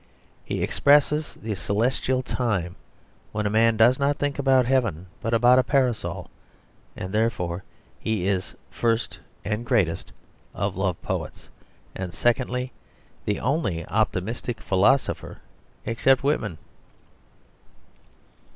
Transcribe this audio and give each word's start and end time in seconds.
He 0.43 0.63
expresses 0.63 1.35
the 1.35 1.53
celestial 1.53 2.23
time 2.23 2.75
when 3.31 3.45
a 3.45 3.51
man 3.51 3.77
does 3.77 3.99
not 3.99 4.17
think 4.17 4.39
about 4.39 4.65
heaven, 4.65 5.05
but 5.21 5.31
about 5.31 5.59
a 5.59 5.63
parasol. 5.63 6.27
And 6.97 7.13
therefore 7.13 7.63
he 7.99 8.25
is, 8.27 8.55
first, 8.71 9.19
the 9.43 9.57
greatest 9.57 10.11
of 10.55 10.75
love 10.75 10.99
poets, 11.03 11.51
and, 11.93 12.15
secondly, 12.15 12.71
the 13.25 13.39
only 13.39 13.85
optimistic 13.89 14.59
philosopher 14.59 15.37
except 15.85 16.23
Whitman. 16.23 16.57